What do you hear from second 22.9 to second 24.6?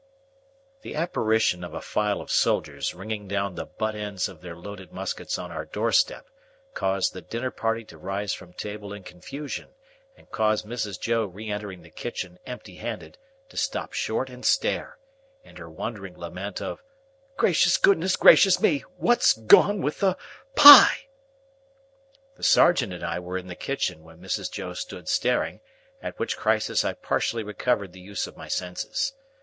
and I were in the kitchen when Mrs.